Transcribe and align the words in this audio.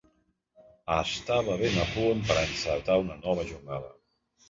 Estava 0.95 1.59
ben 1.61 1.79
a 1.83 1.85
punt 1.91 2.25
per 2.33 2.41
a 2.41 2.49
encetar 2.49 3.01
una 3.07 3.23
nova 3.25 3.51
jornada 3.55 3.99